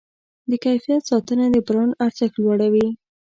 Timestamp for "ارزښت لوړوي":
2.05-2.87